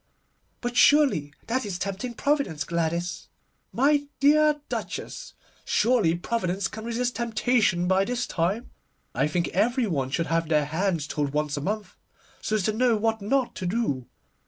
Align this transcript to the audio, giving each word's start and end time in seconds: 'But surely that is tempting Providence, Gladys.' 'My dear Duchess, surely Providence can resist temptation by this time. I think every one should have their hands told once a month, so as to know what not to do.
'But 0.61 0.75
surely 0.75 1.31
that 1.45 1.63
is 1.63 1.77
tempting 1.77 2.15
Providence, 2.15 2.63
Gladys.' 2.63 3.27
'My 3.71 4.07
dear 4.19 4.59
Duchess, 4.67 5.35
surely 5.63 6.15
Providence 6.15 6.67
can 6.67 6.85
resist 6.85 7.15
temptation 7.17 7.87
by 7.87 8.03
this 8.03 8.25
time. 8.25 8.71
I 9.13 9.27
think 9.27 9.49
every 9.49 9.85
one 9.85 10.09
should 10.09 10.25
have 10.25 10.49
their 10.49 10.65
hands 10.65 11.05
told 11.05 11.33
once 11.33 11.55
a 11.55 11.61
month, 11.61 11.97
so 12.41 12.55
as 12.55 12.63
to 12.63 12.73
know 12.73 12.97
what 12.97 13.21
not 13.21 13.53
to 13.57 13.67
do. 13.67 14.07